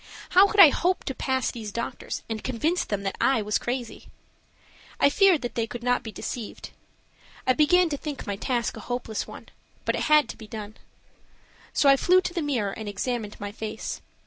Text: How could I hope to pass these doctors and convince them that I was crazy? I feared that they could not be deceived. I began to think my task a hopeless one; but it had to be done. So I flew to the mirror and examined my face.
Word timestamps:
How 0.31 0.47
could 0.47 0.59
I 0.59 0.69
hope 0.69 1.03
to 1.03 1.13
pass 1.13 1.51
these 1.51 1.71
doctors 1.71 2.23
and 2.27 2.43
convince 2.43 2.83
them 2.83 3.03
that 3.03 3.15
I 3.21 3.43
was 3.43 3.59
crazy? 3.59 4.07
I 4.99 5.11
feared 5.11 5.43
that 5.43 5.53
they 5.53 5.67
could 5.67 5.83
not 5.83 6.01
be 6.01 6.11
deceived. 6.11 6.71
I 7.45 7.53
began 7.53 7.87
to 7.89 7.97
think 7.97 8.25
my 8.25 8.35
task 8.35 8.75
a 8.75 8.79
hopeless 8.79 9.27
one; 9.27 9.49
but 9.85 9.93
it 9.93 10.05
had 10.05 10.27
to 10.29 10.37
be 10.37 10.47
done. 10.47 10.75
So 11.71 11.87
I 11.87 11.97
flew 11.97 12.19
to 12.21 12.33
the 12.33 12.41
mirror 12.41 12.71
and 12.71 12.89
examined 12.89 13.39
my 13.39 13.51
face. 13.51 14.01